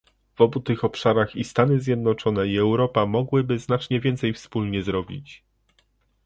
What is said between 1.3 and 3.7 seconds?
i Stany Zjednoczone i Europa mogłyby